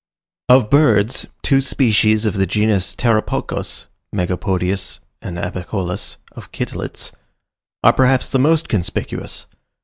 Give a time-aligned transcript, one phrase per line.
[0.49, 7.11] Of birds, two species of the genus Pteroptochos (megapodius and albicollis of Kittlitz)
[7.83, 9.45] are perhaps the most conspicuous.